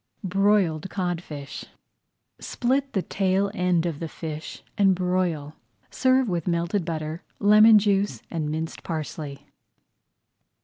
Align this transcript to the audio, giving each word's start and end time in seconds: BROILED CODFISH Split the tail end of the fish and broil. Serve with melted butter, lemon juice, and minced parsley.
BROILED 0.23 0.89
CODFISH 0.89 1.65
Split 2.39 2.93
the 2.93 3.03
tail 3.03 3.51
end 3.53 3.85
of 3.85 3.99
the 3.99 4.07
fish 4.07 4.63
and 4.75 4.95
broil. 4.95 5.53
Serve 5.91 6.27
with 6.27 6.47
melted 6.47 6.83
butter, 6.83 7.21
lemon 7.37 7.77
juice, 7.77 8.23
and 8.31 8.49
minced 8.49 8.81
parsley. 8.81 9.45